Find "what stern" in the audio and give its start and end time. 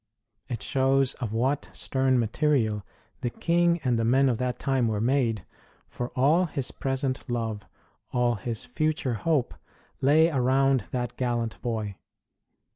1.31-2.17